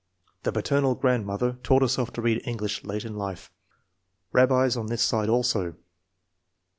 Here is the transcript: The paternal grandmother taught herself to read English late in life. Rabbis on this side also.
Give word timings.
The 0.41 0.51
paternal 0.51 0.95
grandmother 0.95 1.59
taught 1.61 1.83
herself 1.83 2.11
to 2.13 2.23
read 2.23 2.41
English 2.43 2.83
late 2.83 3.05
in 3.05 3.15
life. 3.15 3.51
Rabbis 4.31 4.75
on 4.75 4.87
this 4.87 5.03
side 5.03 5.29
also. 5.29 5.75